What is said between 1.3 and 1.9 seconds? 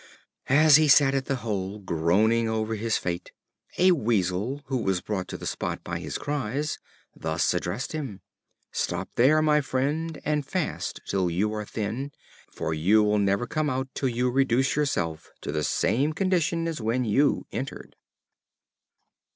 hole